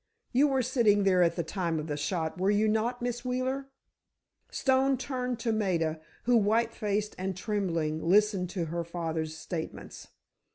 "You 0.31 0.47
were 0.47 0.63
sitting 0.63 1.03
there 1.03 1.21
at 1.21 1.35
the 1.35 1.43
time 1.43 1.77
of 1.77 1.85
the 1.85 1.95
shot, 1.95 2.39
were 2.39 2.49
you 2.49 2.67
not, 2.67 3.03
Miss 3.03 3.23
Wheeler?" 3.23 3.69
Stone 4.49 4.97
turned 4.97 5.37
to 5.41 5.51
Maida, 5.51 6.01
who, 6.23 6.37
white 6.37 6.73
faced 6.73 7.13
and 7.19 7.37
trembling, 7.37 8.01
listened 8.01 8.49
to 8.49 8.65
her 8.65 8.83
father's 8.83 9.37
statements. 9.37 10.07